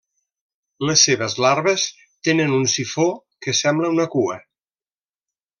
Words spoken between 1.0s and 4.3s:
seves larves tenen un sifó que sembla una